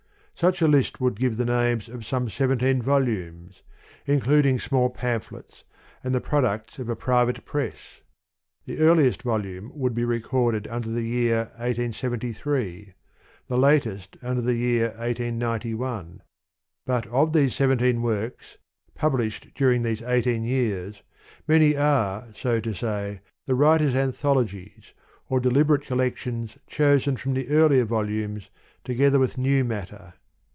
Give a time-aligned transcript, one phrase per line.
[0.33, 3.61] Such a list would give the names of some seventeen volumes,
[4.07, 5.63] including small pamphlets
[6.03, 8.01] and the prod ucts of a private press;
[8.65, 12.95] the earliest volume would be recorded under the year 1873,
[13.49, 16.21] the latest under the year 189 1:
[16.87, 18.57] but of these seventeen works,
[18.95, 21.03] published during these eighteen years,
[21.47, 24.93] many are, so to say, the writer's anthologies,
[25.29, 28.49] or deliberate col lections, chosen from the earlier volumes,
[28.83, 30.15] together with new matter.